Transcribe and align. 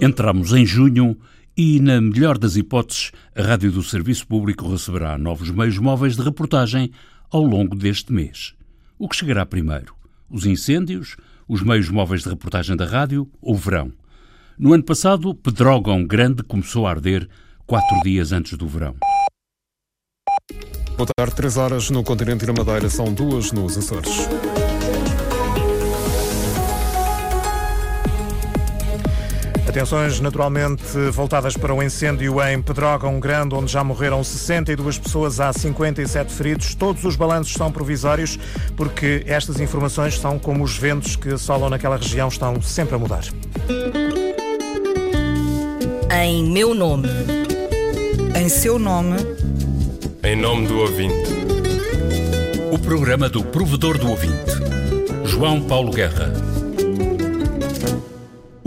Entramos 0.00 0.52
em 0.52 0.64
junho 0.64 1.16
e, 1.56 1.80
na 1.80 2.00
melhor 2.00 2.38
das 2.38 2.54
hipóteses, 2.54 3.10
a 3.34 3.42
Rádio 3.42 3.72
do 3.72 3.82
Serviço 3.82 4.24
Público 4.28 4.68
receberá 4.70 5.18
novos 5.18 5.50
meios 5.50 5.76
móveis 5.76 6.14
de 6.14 6.22
reportagem 6.22 6.92
ao 7.32 7.42
longo 7.42 7.74
deste 7.74 8.12
mês. 8.12 8.54
O 8.96 9.08
que 9.08 9.16
chegará 9.16 9.44
primeiro? 9.44 9.96
Os 10.30 10.46
incêndios, 10.46 11.16
os 11.48 11.62
meios 11.62 11.88
móveis 11.88 12.22
de 12.22 12.28
reportagem 12.28 12.76
da 12.76 12.84
rádio 12.84 13.28
ou 13.42 13.54
o 13.54 13.58
verão? 13.58 13.92
No 14.56 14.72
ano 14.72 14.84
passado, 14.84 15.34
Pedrógão 15.34 16.06
Grande 16.06 16.44
começou 16.44 16.86
a 16.86 16.90
arder 16.90 17.28
quatro 17.66 18.00
dias 18.04 18.30
antes 18.30 18.56
do 18.56 18.68
verão. 18.68 18.94
Boa 20.96 21.08
tarde, 21.16 21.34
três 21.34 21.56
horas 21.56 21.90
no 21.90 22.04
continente 22.04 22.44
e 22.44 22.46
na 22.46 22.52
Madeira, 22.52 22.88
são 22.88 23.12
duas 23.12 23.50
nos 23.50 23.76
Açores. 23.76 24.28
Atenções 29.78 30.18
naturalmente 30.18 30.82
voltadas 31.12 31.56
para 31.56 31.72
o 31.72 31.80
incêndio 31.80 32.42
em 32.42 32.60
Pedrógão 32.60 33.20
Grande, 33.20 33.54
onde 33.54 33.70
já 33.70 33.84
morreram 33.84 34.24
62 34.24 34.98
pessoas, 34.98 35.38
há 35.38 35.52
57 35.52 36.32
feridos. 36.32 36.74
Todos 36.74 37.04
os 37.04 37.14
balanços 37.14 37.52
são 37.52 37.70
provisórios, 37.70 38.36
porque 38.76 39.22
estas 39.24 39.60
informações 39.60 40.18
são 40.18 40.36
como 40.36 40.64
os 40.64 40.76
ventos 40.76 41.14
que 41.14 41.28
assolam 41.28 41.70
naquela 41.70 41.96
região, 41.96 42.26
estão 42.26 42.60
sempre 42.60 42.96
a 42.96 42.98
mudar. 42.98 43.22
Em 46.24 46.42
meu 46.50 46.74
nome. 46.74 47.06
Em 48.34 48.48
seu 48.48 48.80
nome. 48.80 49.14
Em 50.24 50.34
nome 50.34 50.66
do 50.66 50.76
ouvinte. 50.76 51.30
O 52.72 52.78
programa 52.80 53.28
do 53.28 53.44
provedor 53.44 53.96
do 53.96 54.10
ouvinte. 54.10 54.50
João 55.24 55.62
Paulo 55.62 55.92
Guerra. 55.92 56.32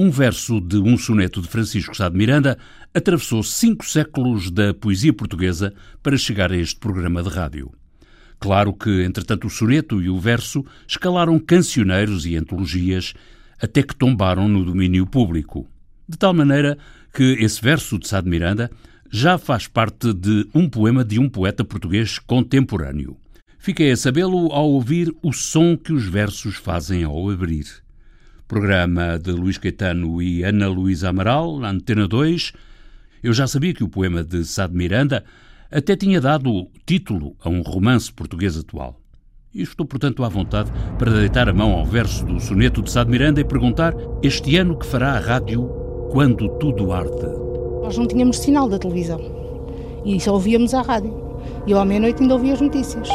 Um 0.03 0.09
verso 0.09 0.59
de 0.59 0.77
um 0.77 0.97
soneto 0.97 1.43
de 1.43 1.47
Francisco 1.47 1.95
Sá 1.95 2.09
de 2.09 2.17
Miranda 2.17 2.57
atravessou 2.91 3.43
cinco 3.43 3.85
séculos 3.85 4.49
da 4.49 4.73
poesia 4.73 5.13
portuguesa 5.13 5.75
para 6.01 6.17
chegar 6.17 6.51
a 6.51 6.57
este 6.57 6.79
programa 6.79 7.21
de 7.21 7.29
rádio. 7.29 7.71
Claro 8.39 8.73
que, 8.73 9.03
entretanto, 9.03 9.45
o 9.45 9.49
soneto 9.51 10.01
e 10.01 10.09
o 10.09 10.19
verso 10.19 10.65
escalaram 10.87 11.37
cancioneiros 11.37 12.25
e 12.25 12.35
antologias 12.35 13.13
até 13.61 13.83
que 13.83 13.95
tombaram 13.95 14.47
no 14.47 14.65
domínio 14.65 15.05
público. 15.05 15.67
De 16.09 16.17
tal 16.17 16.33
maneira 16.33 16.79
que 17.13 17.37
esse 17.39 17.61
verso 17.61 17.99
de 17.99 18.07
Sá 18.07 18.21
de 18.21 18.27
Miranda 18.27 18.71
já 19.07 19.37
faz 19.37 19.67
parte 19.67 20.15
de 20.15 20.47
um 20.51 20.67
poema 20.67 21.05
de 21.05 21.19
um 21.19 21.29
poeta 21.29 21.63
português 21.63 22.17
contemporâneo. 22.17 23.15
Fiquei 23.59 23.91
a 23.91 23.95
sabê-lo 23.95 24.51
ao 24.51 24.67
ouvir 24.67 25.15
o 25.21 25.31
som 25.31 25.77
que 25.77 25.93
os 25.93 26.05
versos 26.07 26.55
fazem 26.55 27.03
ao 27.03 27.29
abrir. 27.29 27.67
Programa 28.51 29.17
de 29.17 29.31
Luís 29.31 29.57
Caetano 29.57 30.21
e 30.21 30.43
Ana 30.43 30.67
Luísa 30.67 31.07
Amaral, 31.07 31.57
na 31.57 31.69
Antena 31.69 32.05
2. 32.05 32.51
Eu 33.23 33.31
já 33.31 33.47
sabia 33.47 33.73
que 33.73 33.81
o 33.81 33.87
poema 33.87 34.25
de 34.25 34.43
Sá 34.43 34.67
de 34.67 34.75
Miranda 34.75 35.23
até 35.71 35.95
tinha 35.95 36.19
dado 36.19 36.67
título 36.85 37.33
a 37.41 37.47
um 37.47 37.61
romance 37.61 38.11
português 38.11 38.57
atual. 38.57 38.99
E 39.55 39.61
estou, 39.61 39.85
portanto, 39.85 40.21
à 40.25 40.27
vontade 40.27 40.69
para 40.99 41.13
deitar 41.13 41.47
a 41.47 41.53
mão 41.53 41.71
ao 41.71 41.85
verso 41.85 42.25
do 42.25 42.41
soneto 42.41 42.81
de 42.81 42.91
Sá 42.91 43.05
de 43.05 43.09
Miranda 43.09 43.39
e 43.39 43.45
perguntar 43.45 43.95
este 44.21 44.57
ano 44.57 44.77
que 44.77 44.85
fará 44.85 45.13
a 45.13 45.19
rádio 45.19 45.69
quando 46.11 46.49
tudo 46.57 46.91
arde. 46.91 47.25
Nós 47.81 47.97
não 47.97 48.05
tínhamos 48.05 48.37
sinal 48.37 48.67
da 48.67 48.77
televisão 48.77 49.21
e 50.03 50.19
só 50.19 50.33
ouvíamos 50.33 50.73
a 50.73 50.81
rádio. 50.81 51.15
E 51.65 51.71
eu 51.71 51.79
à 51.79 51.85
meia-noite 51.85 52.21
ainda 52.21 52.33
ouvia 52.33 52.51
as 52.51 52.59
notícias. 52.59 53.07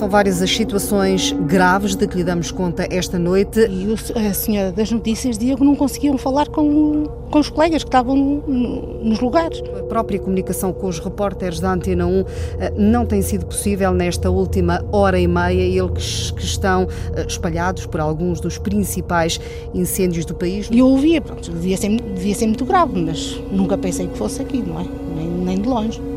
São 0.00 0.08
várias 0.08 0.40
as 0.40 0.50
situações 0.50 1.30
graves 1.46 1.94
de 1.94 2.08
que 2.08 2.16
lhe 2.16 2.24
damos 2.24 2.50
conta 2.50 2.88
esta 2.90 3.18
noite. 3.18 3.60
E 3.68 3.94
a 4.26 4.32
senhora 4.32 4.72
das 4.72 4.90
notícias 4.90 5.36
dizia 5.36 5.54
que 5.54 5.62
não 5.62 5.76
conseguiam 5.76 6.16
falar 6.16 6.48
com, 6.48 7.04
com 7.30 7.38
os 7.38 7.50
colegas 7.50 7.84
que 7.84 7.88
estavam 7.88 8.16
no, 8.16 9.04
nos 9.04 9.20
lugares. 9.20 9.62
A 9.78 9.82
própria 9.82 10.18
comunicação 10.18 10.72
com 10.72 10.86
os 10.86 10.98
repórteres 10.98 11.60
da 11.60 11.74
Antena 11.74 12.06
1 12.06 12.24
eh, 12.60 12.72
não 12.78 13.04
tem 13.04 13.20
sido 13.20 13.44
possível 13.44 13.92
nesta 13.92 14.30
última 14.30 14.82
hora 14.90 15.20
e 15.20 15.28
meia, 15.28 15.60
eles 15.60 16.30
que 16.30 16.44
estão 16.44 16.88
eh, 17.14 17.26
espalhados 17.28 17.84
por 17.84 18.00
alguns 18.00 18.40
dos 18.40 18.56
principais 18.56 19.38
incêndios 19.74 20.24
do 20.24 20.34
país. 20.34 20.70
E 20.72 20.78
eu 20.78 20.88
ouvia, 20.88 21.20
pronto, 21.20 21.50
devia 21.50 21.76
ser, 21.76 21.90
devia 22.00 22.34
ser 22.34 22.46
muito 22.46 22.64
grave, 22.64 22.98
mas 22.98 23.38
nunca 23.52 23.76
pensei 23.76 24.08
que 24.08 24.16
fosse 24.16 24.40
aqui, 24.40 24.62
não 24.62 24.80
é? 24.80 24.86
Nem, 25.14 25.28
nem 25.28 25.60
de 25.60 25.68
longe. 25.68 26.09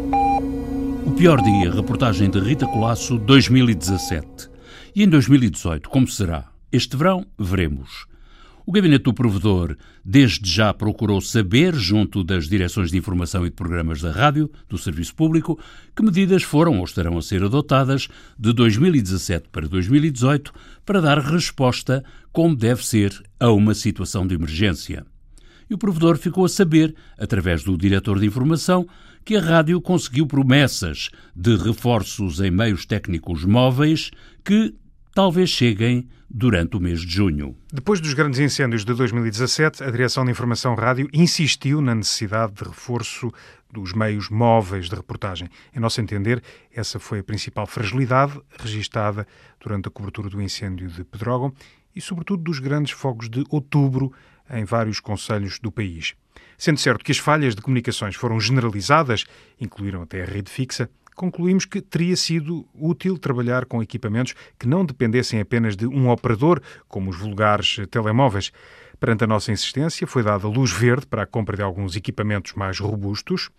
O 1.05 1.11
pior 1.11 1.41
dia, 1.41 1.69
reportagem 1.69 2.29
de 2.29 2.39
Rita 2.39 2.65
Colasso, 2.65 3.17
2017. 3.17 4.49
E 4.95 5.03
em 5.03 5.09
2018, 5.09 5.89
como 5.89 6.07
será? 6.07 6.49
Este 6.71 6.95
verão, 6.95 7.25
veremos. 7.37 8.05
O 8.65 8.71
Gabinete 8.71 9.03
do 9.03 9.13
Provedor, 9.13 9.75
desde 10.03 10.49
já, 10.49 10.73
procurou 10.73 11.19
saber, 11.19 11.75
junto 11.75 12.23
das 12.23 12.47
direções 12.47 12.89
de 12.89 12.97
informação 12.97 13.45
e 13.45 13.49
de 13.49 13.55
programas 13.55 14.01
da 14.01 14.11
rádio, 14.11 14.49
do 14.69 14.77
Serviço 14.77 15.13
Público, 15.13 15.59
que 15.93 16.01
medidas 16.01 16.43
foram 16.43 16.79
ou 16.79 16.85
estarão 16.85 17.17
a 17.17 17.21
ser 17.21 17.43
adotadas 17.43 18.07
de 18.39 18.53
2017 18.53 19.49
para 19.51 19.67
2018 19.67 20.53
para 20.85 21.01
dar 21.01 21.19
resposta, 21.19 22.03
como 22.31 22.55
deve 22.55 22.85
ser, 22.85 23.21
a 23.37 23.51
uma 23.51 23.73
situação 23.73 24.25
de 24.25 24.35
emergência. 24.35 25.05
E 25.69 25.73
o 25.73 25.77
provedor 25.77 26.17
ficou 26.17 26.45
a 26.45 26.49
saber, 26.49 26.95
através 27.17 27.63
do 27.63 27.77
diretor 27.77 28.19
de 28.19 28.25
informação, 28.25 28.87
que 29.23 29.35
a 29.35 29.41
rádio 29.41 29.79
conseguiu 29.81 30.27
promessas 30.27 31.09
de 31.35 31.55
reforços 31.55 32.39
em 32.41 32.51
meios 32.51 32.85
técnicos 32.85 33.45
móveis 33.45 34.11
que 34.43 34.75
talvez 35.13 35.49
cheguem 35.49 36.07
durante 36.29 36.75
o 36.75 36.79
mês 36.79 37.01
de 37.01 37.13
junho. 37.13 37.55
Depois 37.71 38.01
dos 38.01 38.13
grandes 38.13 38.39
incêndios 38.39 38.83
de 38.83 38.93
2017, 38.93 39.83
a 39.83 39.91
Direção 39.91 40.25
de 40.25 40.31
Informação 40.31 40.73
Rádio 40.73 41.07
insistiu 41.13 41.79
na 41.79 41.93
necessidade 41.93 42.53
de 42.53 42.63
reforço 42.63 43.31
dos 43.71 43.93
meios 43.93 44.29
móveis 44.29 44.89
de 44.89 44.95
reportagem. 44.95 45.47
Em 45.75 45.79
nosso 45.79 46.01
entender, 46.01 46.41
essa 46.73 46.99
foi 46.99 47.19
a 47.19 47.23
principal 47.23 47.67
fragilidade 47.67 48.39
registada 48.59 49.27
durante 49.59 49.87
a 49.87 49.91
cobertura 49.91 50.29
do 50.29 50.41
incêndio 50.41 50.87
de 50.87 51.03
Pedrógão 51.03 51.53
e, 51.95 52.01
sobretudo, 52.01 52.43
dos 52.43 52.59
grandes 52.59 52.91
fogos 52.91 53.29
de 53.29 53.43
outubro 53.49 54.11
em 54.49 54.65
vários 54.65 54.99
conselhos 54.99 55.59
do 55.59 55.71
país. 55.71 56.15
Sendo 56.57 56.79
certo 56.79 57.03
que 57.03 57.11
as 57.11 57.17
falhas 57.17 57.55
de 57.55 57.61
comunicações 57.61 58.15
foram 58.15 58.39
generalizadas, 58.39 59.25
incluíram 59.59 60.01
até 60.01 60.23
a 60.23 60.25
rede 60.25 60.49
fixa, 60.49 60.89
concluímos 61.15 61.65
que 61.65 61.81
teria 61.81 62.15
sido 62.15 62.65
útil 62.73 63.17
trabalhar 63.17 63.65
com 63.65 63.81
equipamentos 63.81 64.33
que 64.57 64.67
não 64.67 64.85
dependessem 64.85 65.39
apenas 65.39 65.75
de 65.75 65.85
um 65.85 66.09
operador, 66.09 66.61
como 66.87 67.09
os 67.09 67.17
vulgares 67.17 67.77
telemóveis. 67.89 68.51
Perante 68.99 69.23
a 69.23 69.27
nossa 69.27 69.51
insistência, 69.51 70.07
foi 70.07 70.23
dada 70.23 70.47
luz 70.47 70.71
verde 70.71 71.05
para 71.05 71.23
a 71.23 71.27
compra 71.27 71.57
de 71.57 71.63
alguns 71.63 71.95
equipamentos 71.95 72.53
mais 72.53 72.79
robustos. 72.79 73.49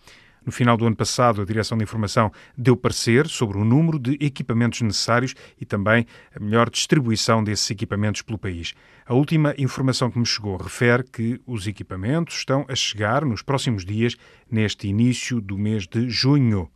No 0.45 0.53
final 0.53 0.77
do 0.77 0.87
ano 0.87 0.95
passado, 0.95 1.41
a 1.41 1.45
Direção 1.45 1.79
de 1.79 1.85
Informação 1.85 2.31
deu 2.57 2.77
parecer 2.77 3.27
sobre 3.27 3.57
o 3.57 3.65
número 3.65 3.99
de 3.99 4.19
equipamentos 4.21 4.83
necessários 4.83 5.35
e 5.59 5.65
também 5.65 6.07
a 6.35 6.39
melhor 6.39 6.69
distribuição 6.69 7.43
desses 7.43 7.71
equipamentos 7.71 8.21
pelo 8.21 8.39
país. 8.39 8.75
A 9.07 9.15
última 9.15 9.55
informação 9.57 10.11
que 10.11 10.19
me 10.19 10.27
chegou 10.27 10.57
refere 10.57 11.03
que 11.03 11.41
os 11.47 11.67
equipamentos 11.67 12.37
estão 12.37 12.67
a 12.69 12.75
chegar 12.75 13.25
nos 13.25 13.41
próximos 13.41 13.87
dias, 13.87 14.17
neste 14.51 14.87
início 14.87 15.41
do 15.41 15.57
mês 15.57 15.87
de 15.87 16.11
junho. 16.11 16.71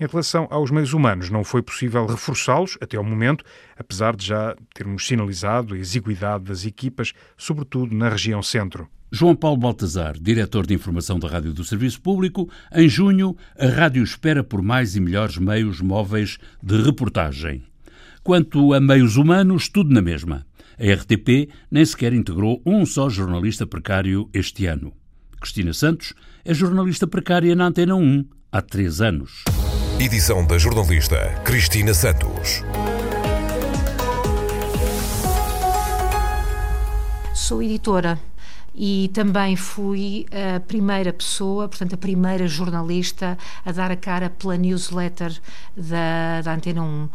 Em 0.00 0.06
relação 0.06 0.46
aos 0.48 0.70
meios 0.70 0.92
humanos, 0.92 1.28
não 1.28 1.42
foi 1.42 1.60
possível 1.60 2.06
reforçá-los 2.06 2.78
até 2.80 2.96
ao 2.96 3.02
momento, 3.02 3.44
apesar 3.76 4.14
de 4.14 4.26
já 4.26 4.54
termos 4.72 5.04
sinalizado 5.04 5.74
a 5.74 5.78
exiguidade 5.78 6.44
das 6.44 6.64
equipas, 6.64 7.12
sobretudo 7.36 7.92
na 7.96 8.08
região 8.08 8.40
centro. 8.40 8.88
João 9.10 9.34
Paulo 9.34 9.56
Baltazar, 9.56 10.18
diretor 10.20 10.66
de 10.66 10.74
informação 10.74 11.18
da 11.18 11.28
Rádio 11.28 11.54
do 11.54 11.64
Serviço 11.64 12.00
Público, 12.00 12.48
em 12.74 12.88
junho 12.88 13.34
a 13.58 13.66
rádio 13.66 14.02
espera 14.02 14.44
por 14.44 14.60
mais 14.60 14.96
e 14.96 15.00
melhores 15.00 15.38
meios 15.38 15.80
móveis 15.80 16.38
de 16.62 16.82
reportagem. 16.82 17.64
Quanto 18.22 18.74
a 18.74 18.80
meios 18.80 19.16
humanos, 19.16 19.68
tudo 19.68 19.94
na 19.94 20.02
mesma. 20.02 20.46
A 20.78 20.92
RTP 20.92 21.48
nem 21.70 21.84
sequer 21.84 22.12
integrou 22.12 22.62
um 22.66 22.84
só 22.84 23.08
jornalista 23.08 23.66
precário 23.66 24.28
este 24.34 24.66
ano. 24.66 24.92
Cristina 25.40 25.72
Santos 25.72 26.12
é 26.44 26.52
jornalista 26.52 27.06
precária 27.06 27.56
na 27.56 27.66
Antena 27.66 27.94
1 27.94 28.24
há 28.52 28.60
três 28.60 29.00
anos. 29.00 29.44
Edição 29.98 30.46
da 30.46 30.58
jornalista 30.58 31.16
Cristina 31.44 31.94
Santos. 31.94 32.62
Sou 37.34 37.62
editora 37.62 38.18
e 38.80 39.10
também 39.12 39.56
fui 39.56 40.24
a 40.30 40.60
primeira 40.60 41.12
pessoa, 41.12 41.68
portanto, 41.68 41.94
a 41.94 41.96
primeira 41.96 42.46
jornalista 42.46 43.36
a 43.64 43.72
dar 43.72 43.90
a 43.90 43.96
cara 43.96 44.30
pela 44.30 44.56
newsletter 44.56 45.36
da, 45.76 46.42
da 46.42 46.54
Antena 46.54 46.80
1. 46.84 47.08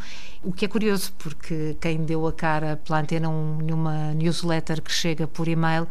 O 0.43 0.51
que 0.51 0.65
é 0.65 0.67
curioso, 0.67 1.13
porque 1.17 1.77
quem 1.79 2.03
deu 2.03 2.27
a 2.27 2.33
cara 2.33 2.75
pela 2.83 2.99
Antena 2.99 3.29
1 3.29 3.59
numa 3.59 4.13
newsletter 4.13 4.81
que 4.81 4.91
chega 4.91 5.25
por 5.25 5.47
e-mail 5.47 5.87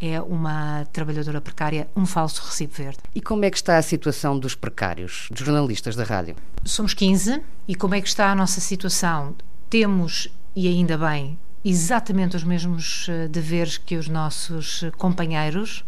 é 0.00 0.20
uma 0.20 0.86
trabalhadora 0.92 1.40
precária, 1.40 1.88
um 1.96 2.06
falso 2.06 2.42
recibo 2.44 2.74
verde. 2.74 2.98
E 3.12 3.20
como 3.20 3.44
é 3.44 3.50
que 3.50 3.56
está 3.56 3.78
a 3.78 3.82
situação 3.82 4.38
dos 4.38 4.54
precários, 4.54 5.26
dos 5.32 5.44
jornalistas 5.44 5.96
da 5.96 6.04
rádio? 6.04 6.36
Somos 6.64 6.94
15 6.94 7.42
e 7.66 7.74
como 7.74 7.96
é 7.96 8.00
que 8.00 8.06
está 8.06 8.30
a 8.30 8.34
nossa 8.36 8.60
situação? 8.60 9.34
Temos, 9.68 10.28
e 10.54 10.68
ainda 10.68 10.96
bem, 10.96 11.36
exatamente 11.68 12.36
os 12.36 12.44
mesmos 12.44 13.06
eh, 13.08 13.28
deveres 13.28 13.76
que 13.76 13.96
os 13.96 14.08
nossos 14.08 14.84
companheiros, 14.96 15.84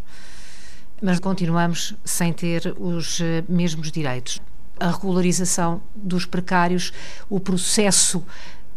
mas 1.01 1.19
continuamos 1.19 1.95
sem 2.03 2.33
ter 2.33 2.75
os 2.77 3.21
eh, 3.21 3.43
mesmos 3.47 3.91
direitos. 3.91 4.41
A 4.79 4.91
regularização 4.91 5.81
dos 5.95 6.25
precários, 6.25 6.91
o 7.29 7.39
processo 7.39 8.23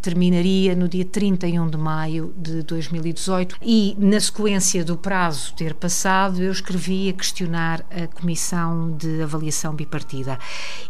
terminaria 0.02 0.74
no 0.74 0.88
dia 0.88 1.04
31 1.04 1.70
de 1.70 1.78
maio 1.78 2.34
de 2.36 2.62
2018 2.64 3.56
e, 3.62 3.96
na 3.98 4.20
sequência 4.20 4.84
do 4.84 4.96
prazo 4.96 5.54
ter 5.54 5.74
passado, 5.74 6.42
eu 6.42 6.50
escrevi 6.50 7.08
a 7.08 7.12
questionar 7.12 7.84
a 7.90 8.08
Comissão 8.08 8.96
de 8.96 9.22
Avaliação 9.22 9.74
Bipartida. 9.74 10.32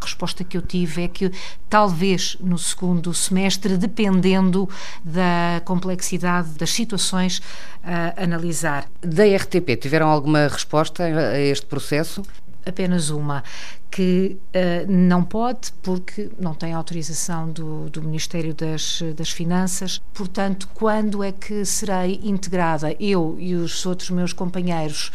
A 0.00 0.04
resposta 0.04 0.42
que 0.42 0.56
eu 0.56 0.62
tive 0.62 1.02
é 1.02 1.08
que 1.08 1.30
talvez 1.68 2.36
no 2.40 2.56
segundo 2.58 3.12
semestre, 3.12 3.76
dependendo 3.76 4.68
da 5.04 5.60
complexidade 5.64 6.50
das 6.58 6.70
situações 6.70 7.42
a 7.84 8.22
analisar. 8.22 8.88
Da 9.02 9.24
RTP, 9.24 9.76
tiveram 9.78 10.08
alguma 10.08 10.48
resposta 10.48 11.04
a 11.04 11.38
este 11.38 11.66
processo? 11.66 12.22
Apenas 12.66 13.10
uma, 13.10 13.42
que 13.90 14.38
uh, 14.54 14.90
não 14.90 15.22
pode 15.22 15.72
porque 15.82 16.30
não 16.40 16.54
tem 16.54 16.72
autorização 16.72 17.50
do, 17.50 17.90
do 17.90 18.02
Ministério 18.02 18.54
das, 18.54 19.02
das 19.16 19.30
Finanças. 19.30 20.00
Portanto, 20.12 20.68
quando 20.74 21.22
é 21.22 21.32
que 21.32 21.64
serei 21.64 22.20
integrada? 22.22 22.94
Eu 22.98 23.36
e 23.38 23.54
os 23.54 23.84
outros 23.86 24.10
meus 24.10 24.32
companheiros, 24.32 25.10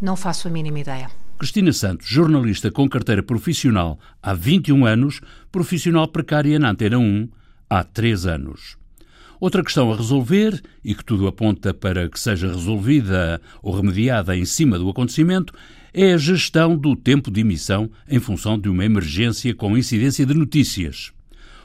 não 0.00 0.16
faço 0.16 0.48
a 0.48 0.50
mínima 0.50 0.80
ideia. 0.80 1.10
Cristina 1.38 1.72
Santos, 1.72 2.06
jornalista 2.06 2.70
com 2.70 2.88
carteira 2.88 3.22
profissional 3.22 3.98
há 4.22 4.34
21 4.34 4.84
anos, 4.84 5.20
profissional 5.50 6.06
precária 6.06 6.58
na 6.58 6.70
Antena 6.70 6.98
1 6.98 7.28
há 7.68 7.82
3 7.82 8.26
anos. 8.26 8.76
Outra 9.40 9.64
questão 9.64 9.90
a 9.90 9.96
resolver, 9.96 10.62
e 10.84 10.94
que 10.94 11.02
tudo 11.02 11.26
aponta 11.26 11.72
para 11.72 12.10
que 12.10 12.20
seja 12.20 12.48
resolvida 12.48 13.40
ou 13.62 13.74
remediada 13.74 14.36
em 14.36 14.44
cima 14.44 14.78
do 14.78 14.90
acontecimento, 14.90 15.54
é 15.92 16.12
a 16.12 16.18
gestão 16.18 16.76
do 16.76 16.94
tempo 16.96 17.30
de 17.30 17.40
emissão 17.40 17.90
em 18.08 18.18
função 18.18 18.58
de 18.58 18.68
uma 18.68 18.84
emergência 18.84 19.54
com 19.54 19.76
incidência 19.76 20.24
de 20.24 20.34
notícias. 20.34 21.12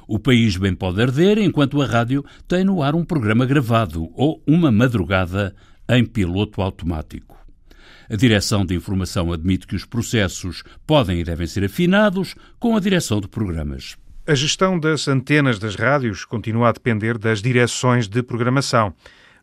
O 0.07 0.19
país 0.19 0.55
bem 0.57 0.75
pode 0.75 1.01
arder 1.01 1.39
enquanto 1.39 1.81
a 1.81 1.85
rádio 1.85 2.23
tem 2.47 2.63
no 2.63 2.83
ar 2.83 2.93
um 2.95 3.03
programa 3.03 3.45
gravado 3.45 4.09
ou 4.13 4.41
uma 4.45 4.71
madrugada 4.71 5.55
em 5.89 6.05
piloto 6.05 6.61
automático. 6.61 7.35
A 8.07 8.15
Direção 8.15 8.63
de 8.63 8.75
Informação 8.75 9.33
admite 9.33 9.65
que 9.65 9.75
os 9.75 9.83
processos 9.83 10.63
podem 10.85 11.19
e 11.19 11.23
devem 11.23 11.47
ser 11.47 11.63
afinados 11.63 12.35
com 12.59 12.75
a 12.75 12.79
direção 12.79 13.19
de 13.19 13.27
programas. 13.27 13.97
A 14.27 14.35
gestão 14.35 14.79
das 14.79 15.07
antenas 15.07 15.57
das 15.57 15.75
rádios 15.75 16.23
continua 16.23 16.69
a 16.69 16.71
depender 16.71 17.17
das 17.17 17.41
direções 17.41 18.07
de 18.07 18.21
programação. 18.21 18.93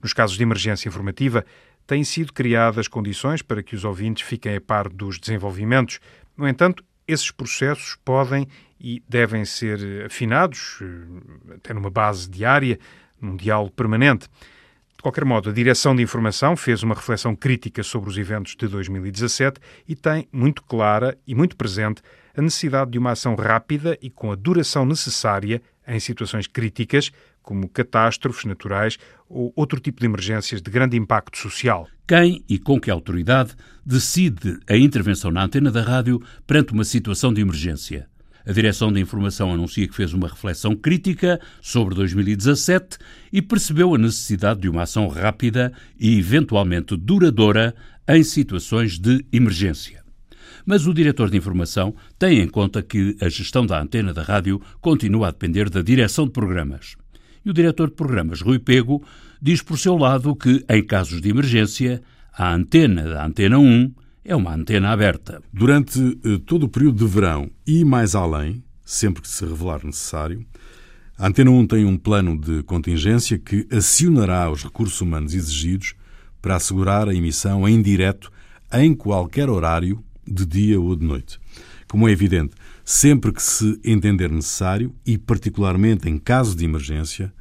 Nos 0.02 0.12
casos 0.12 0.36
de 0.36 0.42
emergência 0.42 0.88
informativa, 0.88 1.44
têm 1.86 2.04
sido 2.04 2.32
criadas 2.32 2.88
condições 2.88 3.42
para 3.42 3.62
que 3.62 3.74
os 3.74 3.84
ouvintes 3.84 4.26
fiquem 4.26 4.56
a 4.56 4.60
par 4.60 4.88
dos 4.88 5.18
desenvolvimentos. 5.18 6.00
No 6.36 6.48
entanto, 6.48 6.84
esses 7.06 7.30
processos 7.30 7.96
podem 8.04 8.46
e 8.80 9.02
devem 9.08 9.44
ser 9.44 10.04
afinados, 10.04 10.78
eh, 10.80 11.54
até 11.54 11.72
numa 11.72 11.90
base 11.90 12.28
diária, 12.28 12.78
num 13.20 13.36
diálogo 13.36 13.70
permanente. 13.72 14.28
De 14.96 15.02
qualquer 15.02 15.24
modo, 15.24 15.50
a 15.50 15.52
Direção 15.52 15.94
de 15.94 16.02
Informação 16.02 16.56
fez 16.56 16.82
uma 16.82 16.94
reflexão 16.94 17.34
crítica 17.34 17.82
sobre 17.82 18.08
os 18.08 18.18
eventos 18.18 18.54
de 18.56 18.66
2017 18.68 19.60
e 19.88 19.94
tem 19.94 20.28
muito 20.32 20.62
clara 20.62 21.16
e 21.26 21.34
muito 21.34 21.56
presente 21.56 22.02
a 22.36 22.42
necessidade 22.42 22.90
de 22.90 22.98
uma 22.98 23.12
ação 23.12 23.34
rápida 23.34 23.98
e 24.00 24.08
com 24.10 24.32
a 24.32 24.34
duração 24.34 24.84
necessária 24.84 25.60
em 25.86 25.98
situações 25.98 26.46
críticas 26.46 27.10
como 27.42 27.68
catástrofes 27.68 28.44
naturais 28.44 28.98
ou 29.28 29.52
outro 29.56 29.80
tipo 29.80 30.00
de 30.00 30.06
emergências 30.06 30.62
de 30.62 30.70
grande 30.70 30.96
impacto 30.96 31.36
social. 31.36 31.88
Quem 32.06 32.44
e 32.48 32.58
com 32.58 32.80
que 32.80 32.90
autoridade 32.90 33.54
decide 33.84 34.58
a 34.68 34.76
intervenção 34.76 35.30
na 35.30 35.44
antena 35.44 35.70
da 35.70 35.82
rádio 35.82 36.22
perante 36.46 36.72
uma 36.72 36.84
situação 36.84 37.32
de 37.32 37.40
emergência? 37.40 38.08
A 38.44 38.52
Direção 38.52 38.92
de 38.92 39.00
Informação 39.00 39.52
anuncia 39.52 39.86
que 39.86 39.94
fez 39.94 40.12
uma 40.12 40.26
reflexão 40.26 40.74
crítica 40.74 41.40
sobre 41.60 41.94
2017 41.94 42.98
e 43.32 43.40
percebeu 43.40 43.94
a 43.94 43.98
necessidade 43.98 44.60
de 44.60 44.68
uma 44.68 44.82
ação 44.82 45.06
rápida 45.06 45.72
e 45.98 46.18
eventualmente 46.18 46.96
duradoura 46.96 47.74
em 48.08 48.24
situações 48.24 48.98
de 48.98 49.24
emergência. 49.32 50.02
Mas 50.66 50.86
o 50.86 50.94
diretor 50.94 51.30
de 51.30 51.36
informação 51.36 51.94
tem 52.18 52.40
em 52.40 52.48
conta 52.48 52.82
que 52.82 53.16
a 53.20 53.28
gestão 53.28 53.64
da 53.64 53.80
antena 53.80 54.12
da 54.12 54.22
rádio 54.22 54.60
continua 54.80 55.28
a 55.28 55.30
depender 55.30 55.70
da 55.70 55.82
direção 55.82 56.26
de 56.26 56.32
programas. 56.32 56.96
E 57.44 57.50
o 57.50 57.52
diretor 57.52 57.88
de 57.88 57.96
programas, 57.96 58.40
Rui 58.40 58.58
Pego, 58.58 59.02
diz 59.40 59.62
por 59.62 59.78
seu 59.78 59.96
lado 59.96 60.34
que, 60.36 60.64
em 60.68 60.84
casos 60.84 61.20
de 61.20 61.28
emergência, 61.28 62.02
a 62.32 62.54
antena 62.54 63.02
da 63.02 63.26
Antena 63.26 63.58
1 63.58 63.92
é 64.24 64.36
uma 64.36 64.54
antena 64.54 64.90
aberta. 64.90 65.42
Durante 65.52 65.98
eh, 66.24 66.38
todo 66.46 66.64
o 66.64 66.68
período 66.68 67.04
de 67.04 67.12
verão 67.12 67.50
e 67.66 67.84
mais 67.84 68.14
além, 68.14 68.62
sempre 68.84 69.22
que 69.22 69.28
se 69.28 69.44
revelar 69.44 69.84
necessário, 69.84 70.46
a 71.18 71.26
Antena 71.26 71.50
1 71.50 71.66
tem 71.66 71.84
um 71.84 71.96
plano 71.96 72.38
de 72.38 72.62
contingência 72.62 73.38
que 73.38 73.66
acionará 73.70 74.50
os 74.50 74.64
recursos 74.64 75.00
humanos 75.00 75.34
exigidos 75.34 75.94
para 76.40 76.56
assegurar 76.56 77.08
a 77.08 77.14
emissão 77.14 77.68
em 77.68 77.80
direto 77.82 78.32
em 78.72 78.94
qualquer 78.94 79.50
horário, 79.50 80.02
de 80.26 80.46
dia 80.46 80.80
ou 80.80 80.96
de 80.96 81.04
noite. 81.04 81.38
Como 81.88 82.08
é 82.08 82.12
evidente, 82.12 82.54
sempre 82.84 83.32
que 83.32 83.42
se 83.42 83.80
entender 83.84 84.30
necessário 84.30 84.94
e 85.06 85.16
particularmente 85.16 86.08
em 86.08 86.18
caso 86.18 86.56
de 86.56 86.64
emergência, 86.64 87.32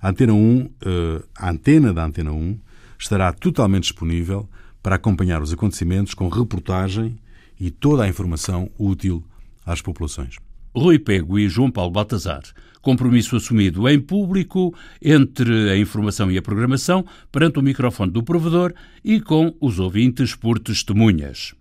a 0.00 0.10
Antena 0.10 0.34
1, 0.34 0.70
eh, 0.84 1.22
a 1.36 1.50
antena 1.50 1.92
da 1.92 2.04
Antena 2.04 2.32
1 2.32 2.58
estará 2.98 3.32
totalmente 3.32 3.84
disponível 3.84 4.48
para 4.82 4.96
acompanhar 4.96 5.42
os 5.42 5.52
acontecimentos 5.52 6.14
com 6.14 6.28
reportagem 6.28 7.18
e 7.58 7.70
toda 7.70 8.04
a 8.04 8.08
informação 8.08 8.70
útil 8.78 9.24
às 9.64 9.80
populações. 9.80 10.36
Rui 10.74 10.98
Pego 10.98 11.38
e 11.38 11.48
João 11.48 11.70
Paulo 11.70 11.90
Baltazar. 11.90 12.42
Compromisso 12.82 13.34
assumido 13.34 13.88
em 13.88 13.98
público 13.98 14.72
entre 15.02 15.70
a 15.70 15.76
informação 15.76 16.30
e 16.30 16.38
a 16.38 16.42
programação 16.42 17.04
perante 17.32 17.58
o 17.58 17.62
microfone 17.62 18.12
do 18.12 18.22
provedor 18.22 18.72
e 19.02 19.20
com 19.20 19.56
os 19.60 19.80
ouvintes 19.80 20.36
por 20.36 20.58
testemunhas. 20.58 21.54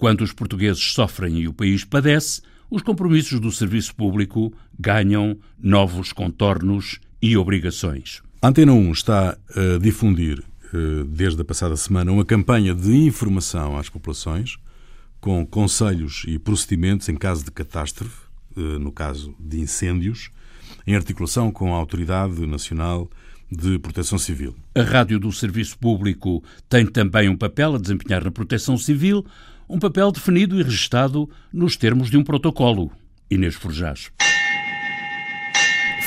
Quando 0.00 0.22
os 0.22 0.32
portugueses 0.32 0.94
sofrem 0.94 1.40
e 1.40 1.46
o 1.46 1.52
país 1.52 1.84
padece, 1.84 2.40
os 2.70 2.80
compromissos 2.80 3.38
do 3.38 3.52
serviço 3.52 3.94
público 3.94 4.50
ganham 4.78 5.36
novos 5.62 6.10
contornos 6.10 6.98
e 7.20 7.36
obrigações. 7.36 8.22
A 8.40 8.48
Antena 8.48 8.72
1 8.72 8.92
está 8.92 9.36
a 9.54 9.78
difundir, 9.78 10.42
eh, 10.72 11.04
desde 11.06 11.42
a 11.42 11.44
passada 11.44 11.76
semana, 11.76 12.10
uma 12.10 12.24
campanha 12.24 12.74
de 12.74 12.96
informação 12.96 13.76
às 13.76 13.90
populações, 13.90 14.56
com 15.20 15.44
conselhos 15.44 16.24
e 16.26 16.38
procedimentos 16.38 17.06
em 17.10 17.14
caso 17.14 17.44
de 17.44 17.50
catástrofe, 17.50 18.22
eh, 18.56 18.78
no 18.78 18.90
caso 18.90 19.34
de 19.38 19.60
incêndios, 19.60 20.30
em 20.86 20.96
articulação 20.96 21.52
com 21.52 21.74
a 21.74 21.76
Autoridade 21.76 22.46
Nacional 22.46 23.10
de 23.52 23.78
Proteção 23.78 24.16
Civil. 24.16 24.56
A 24.74 24.80
Rádio 24.80 25.18
do 25.18 25.30
Serviço 25.30 25.76
Público 25.76 26.42
tem 26.70 26.86
também 26.86 27.28
um 27.28 27.36
papel 27.36 27.74
a 27.74 27.78
desempenhar 27.78 28.24
na 28.24 28.30
proteção 28.30 28.78
civil, 28.78 29.26
um 29.70 29.78
papel 29.78 30.10
definido 30.10 30.58
e 30.58 30.64
registado 30.64 31.30
nos 31.52 31.76
termos 31.76 32.10
de 32.10 32.18
um 32.18 32.24
protocolo. 32.24 32.90
Inês 33.30 33.54
Forjás. 33.54 34.10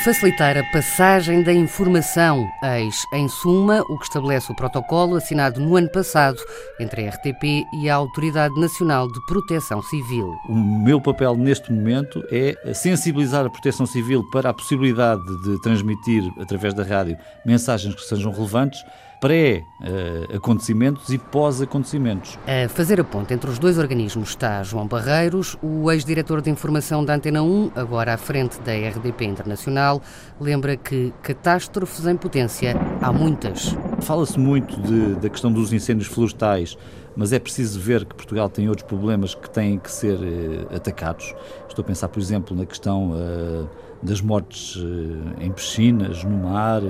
Facilitar 0.04 0.58
a 0.58 0.62
passagem 0.64 1.42
da 1.42 1.50
informação, 1.50 2.46
eis, 2.62 2.94
em 3.14 3.26
suma, 3.26 3.80
o 3.88 3.98
que 3.98 4.04
estabelece 4.04 4.52
o 4.52 4.54
protocolo 4.54 5.16
assinado 5.16 5.58
no 5.58 5.76
ano 5.76 5.90
passado 5.90 6.36
entre 6.78 7.06
a 7.06 7.08
RTP 7.08 7.64
e 7.80 7.88
a 7.88 7.94
Autoridade 7.94 8.54
Nacional 8.60 9.10
de 9.10 9.18
Proteção 9.24 9.80
Civil. 9.80 10.30
O 10.46 10.54
meu 10.54 11.00
papel 11.00 11.34
neste 11.34 11.72
momento 11.72 12.22
é 12.30 12.74
sensibilizar 12.74 13.46
a 13.46 13.50
Proteção 13.50 13.86
Civil 13.86 14.22
para 14.30 14.50
a 14.50 14.52
possibilidade 14.52 15.22
de 15.42 15.58
transmitir 15.62 16.22
através 16.38 16.74
da 16.74 16.82
rádio 16.82 17.16
mensagens 17.46 17.94
que 17.94 18.02
sejam 18.02 18.30
relevantes 18.30 18.84
pré-acontecimentos 19.24 21.08
e 21.08 21.16
pós-acontecimentos. 21.16 22.38
A 22.46 22.68
fazer 22.68 23.00
a 23.00 23.04
ponte 23.04 23.32
entre 23.32 23.48
os 23.48 23.58
dois 23.58 23.78
organismos 23.78 24.28
está 24.28 24.62
João 24.62 24.86
Barreiros, 24.86 25.56
o 25.62 25.90
ex-diretor 25.90 26.42
de 26.42 26.50
informação 26.50 27.02
da 27.02 27.14
Antena 27.14 27.42
1, 27.42 27.70
agora 27.74 28.12
à 28.12 28.18
frente 28.18 28.60
da 28.60 28.72
RDP 28.72 29.24
Internacional, 29.24 30.02
lembra 30.38 30.76
que 30.76 31.10
catástrofes 31.22 32.06
em 32.06 32.18
potência 32.18 32.76
há 33.00 33.10
muitas. 33.10 33.74
Fala-se 34.02 34.38
muito 34.38 34.78
de, 34.82 35.14
da 35.14 35.30
questão 35.30 35.50
dos 35.50 35.72
incêndios 35.72 36.08
florestais, 36.08 36.76
mas 37.16 37.32
é 37.32 37.38
preciso 37.38 37.80
ver 37.80 38.04
que 38.04 38.14
Portugal 38.14 38.50
tem 38.50 38.68
outros 38.68 38.86
problemas 38.86 39.34
que 39.34 39.48
têm 39.48 39.78
que 39.78 39.90
ser 39.90 40.18
eh, 40.22 40.76
atacados. 40.76 41.34
Estou 41.66 41.82
a 41.82 41.86
pensar, 41.86 42.08
por 42.08 42.20
exemplo, 42.20 42.54
na 42.54 42.66
questão 42.66 43.14
eh, 43.16 43.64
das 44.04 44.20
mortes 44.20 44.76
eh, 44.76 45.46
em 45.46 45.50
piscinas, 45.50 46.22
no 46.22 46.36
mar, 46.36 46.82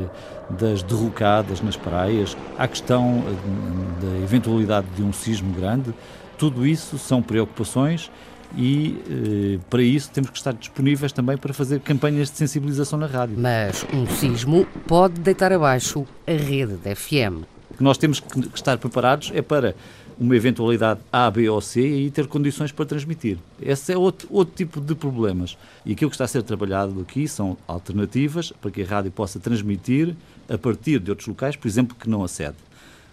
das 0.50 0.82
derrocadas 0.82 1.60
nas 1.62 1.76
praias, 1.76 2.36
a 2.58 2.66
questão 2.66 3.22
eh, 3.26 4.04
da 4.04 4.24
eventualidade 4.24 4.86
de 4.96 5.02
um 5.02 5.12
sismo 5.12 5.54
grande. 5.54 5.94
Tudo 6.36 6.66
isso 6.66 6.98
são 6.98 7.22
preocupações 7.22 8.10
e 8.56 8.98
eh, 9.08 9.58
para 9.70 9.82
isso 9.82 10.10
temos 10.10 10.30
que 10.30 10.36
estar 10.36 10.52
disponíveis 10.52 11.12
também 11.12 11.36
para 11.36 11.54
fazer 11.54 11.80
campanhas 11.80 12.30
de 12.30 12.36
sensibilização 12.36 12.98
na 12.98 13.06
rádio. 13.06 13.36
Mas 13.38 13.86
um 13.92 14.06
sismo 14.06 14.66
pode 14.86 15.20
deitar 15.20 15.52
abaixo 15.52 16.04
a 16.26 16.32
rede 16.32 16.74
da 16.74 16.94
FM. 16.94 17.44
O 17.70 17.76
que 17.78 17.82
nós 17.82 17.96
temos 17.96 18.20
que 18.20 18.40
estar 18.54 18.76
preparados 18.78 19.32
é 19.34 19.42
para 19.42 19.74
uma 20.18 20.36
eventualidade 20.36 21.00
A, 21.12 21.30
B 21.30 21.48
ou 21.48 21.60
C 21.60 21.80
e 21.80 22.10
ter 22.10 22.26
condições 22.26 22.72
para 22.72 22.84
transmitir. 22.84 23.38
Esse 23.60 23.92
é 23.92 23.96
outro, 23.96 24.28
outro 24.30 24.54
tipo 24.54 24.80
de 24.80 24.94
problemas. 24.94 25.56
E 25.84 25.92
aquilo 25.92 26.10
que 26.10 26.14
está 26.14 26.24
a 26.24 26.28
ser 26.28 26.42
trabalhado 26.42 27.00
aqui 27.00 27.26
são 27.26 27.56
alternativas 27.66 28.52
para 28.60 28.70
que 28.70 28.82
a 28.82 28.86
rádio 28.86 29.10
possa 29.10 29.38
transmitir 29.38 30.14
a 30.48 30.58
partir 30.58 30.98
de 30.98 31.10
outros 31.10 31.26
locais, 31.28 31.56
por 31.56 31.68
exemplo, 31.68 31.96
que 31.98 32.08
não 32.08 32.22
acede. 32.22 32.56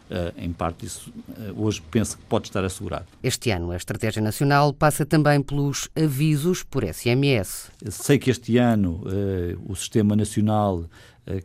Uh, 0.09 0.33
em 0.37 0.51
parte, 0.51 0.85
isso 0.85 1.09
uh, 1.09 1.65
hoje 1.65 1.81
penso 1.89 2.17
que 2.17 2.23
pode 2.25 2.49
estar 2.49 2.65
assegurado. 2.65 3.05
Este 3.23 3.49
ano, 3.49 3.71
a 3.71 3.77
Estratégia 3.77 4.21
Nacional 4.21 4.73
passa 4.73 5.05
também 5.05 5.41
pelos 5.41 5.87
avisos 5.95 6.63
por 6.63 6.83
SMS. 6.83 7.71
Sei 7.89 8.19
que 8.19 8.29
este 8.29 8.57
ano 8.57 9.03
uh, 9.05 9.71
o 9.71 9.75
Sistema 9.75 10.15
Nacional 10.15 10.85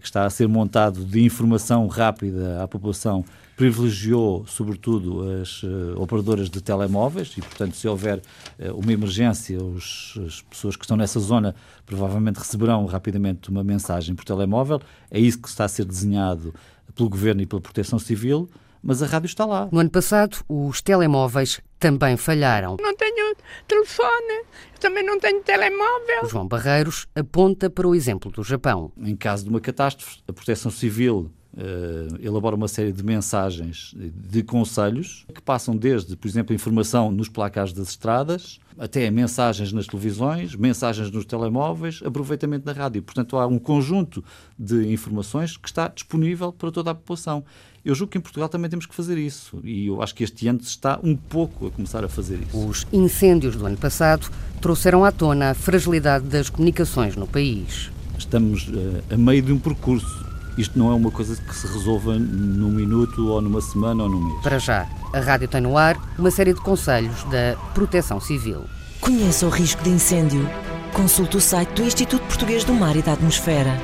que 0.01 0.07
está 0.07 0.25
a 0.25 0.31
ser 0.31 0.49
montado 0.49 1.05
de 1.05 1.23
informação 1.23 1.87
rápida 1.87 2.63
à 2.63 2.67
população 2.67 3.23
privilegiou, 3.57 4.47
sobretudo, 4.47 5.41
as 5.41 5.63
uh, 5.63 5.95
operadoras 5.97 6.51
de 6.51 6.61
telemóveis 6.61 7.33
e, 7.39 7.41
portanto, 7.41 7.75
se 7.75 7.89
houver 7.89 8.19
uh, 8.19 8.75
uma 8.75 8.93
emergência, 8.93 9.59
os, 9.59 10.15
as 10.27 10.43
pessoas 10.43 10.77
que 10.77 10.85
estão 10.85 10.97
nessa 10.97 11.19
zona 11.19 11.55
provavelmente 11.87 12.37
receberão 12.37 12.85
rapidamente 12.85 13.49
uma 13.49 13.65
mensagem 13.65 14.15
por 14.15 14.25
telemóvel. 14.25 14.81
É 15.11 15.19
isso 15.19 15.41
que 15.41 15.49
está 15.49 15.65
a 15.65 15.69
ser 15.69 15.87
desenhado 15.87 16.55
pelo 16.95 17.09
Governo 17.09 17.41
e 17.41 17.47
pela 17.47 17.61
Proteção 17.61 17.99
Civil, 17.99 18.49
mas 18.83 19.03
a 19.03 19.07
rádio 19.07 19.27
está 19.27 19.47
lá. 19.47 19.69
No 19.73 19.81
ano 19.81 19.91
passado, 19.91 20.37
os 20.47 20.83
telemóveis 20.83 21.61
também 21.79 22.17
falharam. 22.17 22.77
Não 22.79 22.95
tenho 22.95 23.35
telefone, 23.67 24.45
também 24.79 25.05
não 25.05 25.19
tenho 25.19 25.43
telemóvel. 25.43 26.29
João 26.29 26.47
Barreiros 26.47 27.07
aponta 27.15 27.71
para 27.71 27.89
o 27.89 27.95
exemplo 27.95 28.31
do 28.31 28.45
Japão. 28.45 28.93
Em 28.99 29.17
caso 29.17 29.45
de 29.45 29.51
uma 29.51 29.61
catástrofe, 29.61 30.19
a 30.29 30.33
Proteção 30.33 30.71
Civil 30.71 31.31
uh, 31.57 32.17
elabora 32.21 32.55
uma 32.55 32.69
série 32.69 32.93
de 32.93 33.03
mensagens 33.03 33.95
de 33.97 34.43
conselhos 34.43 35.25
que 35.35 35.41
passam 35.41 35.77
desde, 35.77 36.17
por 36.17 36.29
exemplo, 36.29 36.55
informação 36.55 37.11
nos 37.11 37.29
placares 37.29 37.73
das 37.73 37.89
estradas, 37.89 38.61
até 38.79 39.11
mensagens 39.11 39.73
nas 39.73 39.87
televisões, 39.87 40.55
mensagens 40.55 41.11
nos 41.11 41.25
telemóveis, 41.25 42.01
aproveitamento 42.05 42.65
da 42.65 42.73
rádio. 42.73 43.03
Portanto, 43.03 43.39
há 43.39 43.47
um 43.47 43.59
conjunto 43.59 44.23
de 44.59 44.93
informações 44.93 45.57
que 45.57 45.69
está 45.69 45.89
disponível 45.89 46.53
para 46.53 46.71
toda 46.71 46.91
a 46.91 46.95
população. 46.95 47.43
Eu 47.85 47.95
julgo 47.95 48.11
que 48.11 48.19
em 48.19 48.21
Portugal 48.21 48.49
também 48.49 48.69
temos 48.69 48.85
que 48.85 48.95
fazer 48.95 49.17
isso 49.17 49.61
e 49.63 49.87
eu 49.87 50.03
acho 50.03 50.15
que 50.15 50.25
este 50.25 50.49
ano 50.49 50.61
está 50.61 50.99
um 51.03 51.17
pouco 51.17 51.69
a 51.69 51.71
começar 51.71 52.05
a 52.05 52.09
fazer 52.09 52.41
isso. 52.43 52.69
Os 52.69 52.87
incêndios 52.93 53.57
do 53.57 53.65
ano 53.65 53.77
passado 53.77 54.29
trouxeram 54.61 55.05
à 55.05 55.13
tona 55.13 55.51
a 55.51 55.55
fragilidade 55.55 56.27
das 56.27 56.51
comunicações 56.51 57.15
no 57.15 57.27
país. 57.27 57.91
Estamos 58.19 58.67
uh, 58.69 59.03
a 59.09 59.17
meio 59.17 59.41
de 59.41 59.53
um 59.53 59.59
percurso 59.59 60.26
isto 60.57 60.79
não 60.79 60.91
é 60.91 60.95
uma 60.95 61.11
coisa 61.11 61.37
que 61.37 61.55
se 61.55 61.67
resolva 61.67 62.19
num 62.19 62.71
minuto, 62.71 63.29
ou 63.29 63.41
numa 63.41 63.61
semana, 63.61 64.05
ou 64.05 64.09
num 64.09 64.21
mês. 64.21 64.43
Para 64.43 64.59
já, 64.59 64.87
a 65.13 65.21
rádio 65.21 65.49
tem 65.49 65.61
no 65.61 65.77
ar 65.77 65.97
uma 66.19 66.31
série 66.31 66.55
de 66.55 66.61
conselhos 66.61 67.25
da 67.25 67.57
Proteção 67.75 68.21
Civil. 68.21 68.65
Conheça 69.01 69.47
o 69.47 69.51
risco 69.51 69.83
de 69.83 69.91
incêndio. 69.91 70.49
Consulte 70.93 71.37
o 71.37 71.41
site 71.41 71.71
do 71.75 71.83
Instituto 71.83 72.25
Português 72.27 72.65
do 72.65 72.73
Mar 72.73 72.97
e 72.97 73.03
da 73.03 73.13
Atmosfera. 73.13 73.77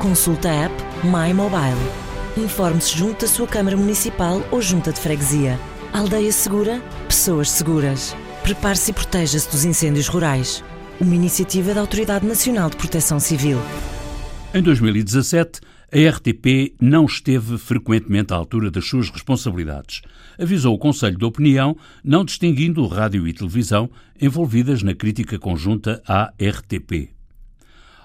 Consulte 0.00 0.48
a 0.48 0.64
app 0.64 0.74
My 1.04 1.32
Mobile. 1.32 1.76
Informe-se 2.36 2.96
junto 2.96 3.20
da 3.20 3.28
sua 3.28 3.46
Câmara 3.46 3.76
Municipal 3.76 4.42
ou 4.50 4.60
Junta 4.60 4.92
de 4.92 5.00
Freguesia. 5.00 5.58
Aldeia 5.92 6.32
Segura, 6.32 6.82
pessoas 7.08 7.50
seguras. 7.50 8.14
Prepare-se 8.42 8.90
e 8.90 8.94
proteja-se 8.94 9.50
dos 9.50 9.64
incêndios 9.64 10.08
rurais. 10.08 10.62
Uma 11.00 11.14
iniciativa 11.14 11.72
da 11.72 11.80
Autoridade 11.80 12.26
Nacional 12.26 12.68
de 12.68 12.76
Proteção 12.76 13.18
Civil. 13.18 13.58
Em 14.52 14.62
2017, 14.62 15.60
a 15.92 16.10
RTP 16.10 16.74
não 16.80 17.04
esteve 17.04 17.56
frequentemente 17.58 18.32
à 18.32 18.36
altura 18.36 18.70
das 18.70 18.86
suas 18.86 19.08
responsabilidades. 19.08 20.02
Avisou 20.38 20.74
o 20.74 20.78
Conselho 20.78 21.16
de 21.16 21.24
Opinião, 21.24 21.76
não 22.02 22.24
distinguindo 22.24 22.86
rádio 22.86 23.26
e 23.28 23.32
televisão 23.32 23.88
envolvidas 24.20 24.82
na 24.82 24.94
crítica 24.94 25.38
conjunta 25.38 26.02
à 26.06 26.32
RTP. 26.42 27.10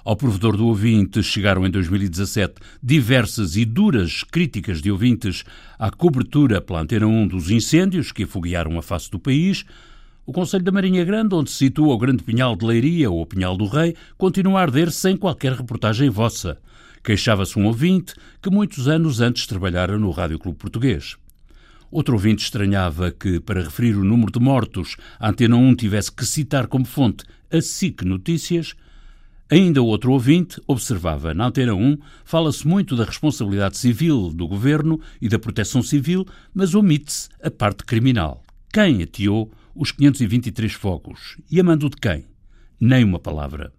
Ao 0.03 0.15
provedor 0.15 0.57
do 0.57 0.67
ouvinte 0.67 1.21
chegaram 1.23 1.65
em 1.65 1.71
2017 1.71 2.55
diversas 2.81 3.55
e 3.55 3.65
duras 3.65 4.23
críticas 4.23 4.81
de 4.81 4.91
ouvintes 4.91 5.43
à 5.77 5.91
cobertura 5.91 6.61
pela 6.61 6.81
Antena 6.81 7.07
1 7.07 7.27
dos 7.27 7.49
incêndios 7.49 8.11
que 8.11 8.23
afoguearam 8.23 8.77
a 8.77 8.81
face 8.81 9.09
do 9.09 9.19
país. 9.19 9.65
O 10.25 10.31
Conselho 10.31 10.63
da 10.63 10.71
Marinha 10.71 11.03
Grande, 11.03 11.33
onde 11.33 11.49
se 11.49 11.57
situa 11.57 11.93
o 11.93 11.97
Grande 11.97 12.23
Pinhal 12.23 12.55
de 12.55 12.65
Leiria 12.65 13.09
ou 13.09 13.21
o 13.21 13.25
Pinhal 13.25 13.57
do 13.57 13.65
Rei, 13.65 13.95
continua 14.17 14.59
a 14.59 14.63
arder 14.63 14.91
sem 14.91 15.17
qualquer 15.17 15.53
reportagem 15.53 16.09
vossa. 16.09 16.59
Queixava-se 17.03 17.57
um 17.57 17.65
ouvinte 17.65 18.13
que 18.41 18.49
muitos 18.51 18.87
anos 18.87 19.19
antes 19.21 19.47
trabalhara 19.47 19.97
no 19.97 20.11
Rádio 20.11 20.37
Clube 20.37 20.59
Português. 20.59 21.17
Outro 21.89 22.13
ouvinte 22.13 22.43
estranhava 22.43 23.11
que, 23.11 23.39
para 23.39 23.63
referir 23.63 23.97
o 23.97 24.03
número 24.03 24.31
de 24.31 24.39
mortos, 24.39 24.95
a 25.19 25.29
Antena 25.29 25.57
1 25.57 25.75
tivesse 25.75 26.11
que 26.11 26.25
citar 26.25 26.67
como 26.67 26.85
fonte 26.85 27.25
a 27.51 27.59
SIC 27.59 28.05
Notícias. 28.05 28.75
Ainda 29.49 29.81
outro 29.81 30.13
ouvinte 30.13 30.61
observava 30.67 31.33
na 31.33 31.47
Antena 31.47 31.73
1 31.73 31.97
fala-se 32.23 32.65
muito 32.65 32.95
da 32.95 33.03
responsabilidade 33.03 33.77
civil 33.77 34.31
do 34.31 34.47
governo 34.47 35.01
e 35.19 35.27
da 35.27 35.39
proteção 35.39 35.81
civil, 35.81 36.25
mas 36.53 36.75
omite-se 36.75 37.29
a 37.43 37.49
parte 37.49 37.83
criminal. 37.83 38.43
Quem 38.71 39.01
ateou 39.01 39.51
os 39.75 39.91
523 39.91 40.71
fogos? 40.71 41.35
E 41.49 41.59
a 41.59 41.63
mando 41.63 41.89
de 41.89 41.97
quem? 41.97 42.25
Nem 42.79 43.03
uma 43.03 43.19
palavra. 43.19 43.73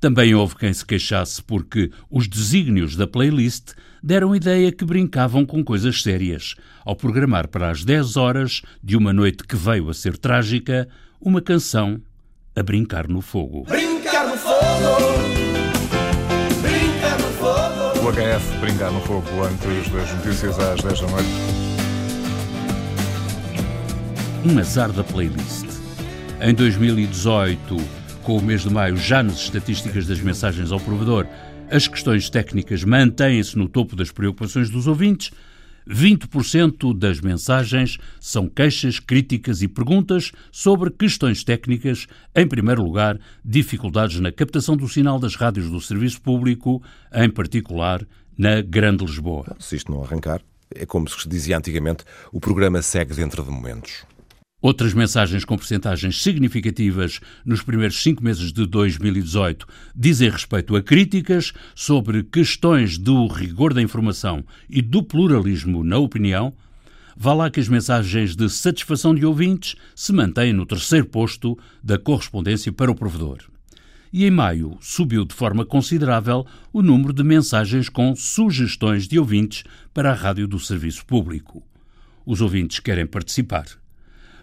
Também 0.00 0.34
houve 0.34 0.56
quem 0.56 0.72
se 0.72 0.84
queixasse 0.84 1.42
porque 1.42 1.90
os 2.10 2.26
desígnios 2.26 2.96
da 2.96 3.06
playlist 3.06 3.72
deram 4.02 4.34
ideia 4.34 4.72
que 4.72 4.84
brincavam 4.84 5.44
com 5.44 5.62
coisas 5.62 6.02
sérias, 6.02 6.54
ao 6.84 6.96
programar 6.96 7.48
para 7.48 7.70
as 7.70 7.84
10 7.84 8.16
horas 8.16 8.62
de 8.82 8.96
uma 8.96 9.12
noite 9.12 9.44
que 9.44 9.56
veio 9.56 9.88
a 9.90 9.94
ser 9.94 10.16
trágica, 10.16 10.88
uma 11.20 11.40
canção 11.40 12.00
a 12.56 12.62
brincar 12.62 13.08
no 13.08 13.20
fogo. 13.20 13.64
Brincar 13.64 14.26
no 14.26 14.36
fogo! 14.36 14.60
Brincar 16.62 17.18
no 17.18 17.28
fogo! 17.34 17.80
O 18.06 18.12
HF 18.12 18.58
Brincar 18.60 18.90
no 18.90 19.00
Fogo 19.02 19.28
antes 19.42 19.88
das 19.90 20.10
notícias 20.14 20.58
às 20.58 20.82
10 20.82 21.00
da 21.00 21.06
noite. 21.08 21.28
Um 24.44 24.58
azar 24.58 24.90
da 24.90 25.04
playlist. 25.04 25.66
Em 26.40 26.54
2018, 26.54 27.76
com 28.22 28.36
o 28.36 28.42
mês 28.42 28.62
de 28.62 28.70
maio 28.70 28.96
já 28.96 29.22
nas 29.22 29.40
estatísticas 29.40 30.06
das 30.06 30.20
mensagens 30.20 30.72
ao 30.72 30.80
provedor, 30.80 31.26
as 31.70 31.86
questões 31.86 32.28
técnicas 32.28 32.84
mantêm-se 32.84 33.56
no 33.56 33.68
topo 33.68 33.96
das 33.96 34.10
preocupações 34.10 34.68
dos 34.68 34.86
ouvintes. 34.86 35.30
20% 35.88 36.96
das 36.96 37.20
mensagens 37.20 37.98
são 38.20 38.48
queixas, 38.48 39.00
críticas 39.00 39.62
e 39.62 39.68
perguntas 39.68 40.32
sobre 40.52 40.90
questões 40.90 41.42
técnicas, 41.42 42.06
em 42.34 42.46
primeiro 42.46 42.82
lugar, 42.82 43.18
dificuldades 43.44 44.20
na 44.20 44.30
captação 44.30 44.76
do 44.76 44.88
sinal 44.88 45.18
das 45.18 45.34
rádios 45.34 45.70
do 45.70 45.80
serviço 45.80 46.20
público, 46.20 46.82
em 47.12 47.30
particular 47.30 48.06
na 48.36 48.60
Grande 48.60 49.04
Lisboa. 49.04 49.56
Se 49.58 49.76
isto 49.76 49.90
não 49.90 50.04
arrancar, 50.04 50.40
é 50.74 50.84
como 50.84 51.08
se 51.08 51.28
dizia 51.28 51.56
antigamente, 51.56 52.04
o 52.32 52.40
programa 52.40 52.82
segue 52.82 53.14
dentro 53.14 53.42
de 53.42 53.50
momentos. 53.50 54.04
Outras 54.62 54.92
mensagens 54.92 55.42
com 55.42 55.56
percentagens 55.56 56.22
significativas 56.22 57.18
nos 57.46 57.62
primeiros 57.62 58.02
cinco 58.02 58.22
meses 58.22 58.52
de 58.52 58.66
2018 58.66 59.66
dizem 59.96 60.28
respeito 60.28 60.76
a 60.76 60.82
críticas 60.82 61.54
sobre 61.74 62.22
questões 62.22 62.98
do 62.98 63.26
rigor 63.26 63.72
da 63.72 63.80
informação 63.80 64.44
e 64.68 64.82
do 64.82 65.02
pluralismo 65.02 65.82
na 65.82 65.96
opinião. 65.96 66.52
Vá 67.16 67.32
lá 67.32 67.50
que 67.50 67.58
as 67.58 67.68
mensagens 67.68 68.36
de 68.36 68.50
satisfação 68.50 69.14
de 69.14 69.24
ouvintes 69.24 69.76
se 69.94 70.12
mantêm 70.12 70.52
no 70.52 70.66
terceiro 70.66 71.06
posto 71.06 71.58
da 71.82 71.98
correspondência 71.98 72.70
para 72.70 72.90
o 72.90 72.94
provedor. 72.94 73.38
E 74.12 74.26
em 74.26 74.30
maio 74.30 74.76
subiu 74.78 75.24
de 75.24 75.34
forma 75.34 75.64
considerável 75.64 76.46
o 76.70 76.82
número 76.82 77.14
de 77.14 77.22
mensagens 77.22 77.88
com 77.88 78.14
sugestões 78.14 79.08
de 79.08 79.18
ouvintes 79.18 79.64
para 79.94 80.10
a 80.10 80.14
rádio 80.14 80.46
do 80.46 80.58
serviço 80.58 81.06
público. 81.06 81.62
Os 82.26 82.42
ouvintes 82.42 82.78
querem 82.78 83.06
participar. 83.06 83.80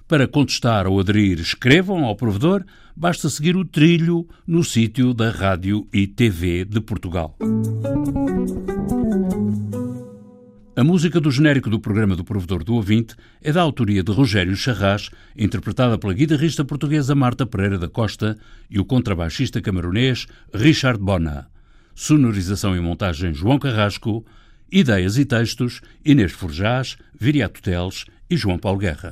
Para 0.08 0.26
contestar 0.26 0.88
ou 0.88 1.02
aderir, 1.02 1.38
escrevam 1.38 2.06
ao 2.06 2.16
provedor, 2.16 2.64
basta 2.96 3.30
seguir 3.30 3.58
o 3.58 3.66
trilho 3.66 4.26
no 4.48 4.64
sítio 4.64 5.14
da 5.14 5.30
Rádio 5.30 5.86
e 5.94 6.08
TV 6.08 6.64
de 6.64 6.80
Portugal. 6.80 7.36
A 10.78 10.84
música 10.84 11.20
do 11.20 11.30
genérico 11.30 11.70
do 11.70 11.80
programa 11.80 12.16
do 12.16 12.24
Provedor 12.24 12.64
do 12.64 12.76
Ouvinte 12.76 13.16
é 13.42 13.52
da 13.52 13.62
autoria 13.62 14.02
de 14.02 14.12
Rogério 14.12 14.56
Charras, 14.56 15.10
interpretada 15.36 15.98
pela 15.98 16.14
guitarrista 16.14 16.64
portuguesa 16.64 17.14
Marta 17.14 17.46
Pereira 17.46 17.78
da 17.78 17.90
Costa 17.90 18.38
e 18.70 18.80
o 18.80 18.86
contrabaixista 18.86 19.60
camaronês 19.60 20.26
Richard 20.54 21.04
Bona. 21.04 21.50
Sonorização 21.94 22.78
e 22.78 22.80
montagem 22.80 23.34
João 23.34 23.60
Carrasco. 23.60 24.26
Ideias 24.72 25.18
e 25.18 25.26
textos 25.26 25.82
Inês 26.06 26.32
Forjás, 26.32 26.96
Viriato 27.20 27.62
Teles 27.62 28.06
e 28.30 28.38
João 28.38 28.58
Paulo 28.58 28.80
Guerra. 28.80 29.12